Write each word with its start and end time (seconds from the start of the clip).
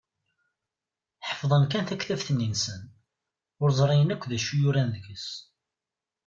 Ḥeffḍen 1.27 1.63
kan 1.71 1.85
taktabt-nni-nsen, 1.89 2.81
ur 3.61 3.69
ẓrin 3.79 4.13
akk 4.13 4.23
d 4.29 4.31
acu 4.37 4.55
yuran 4.61 4.89
deg-s. 4.95 5.27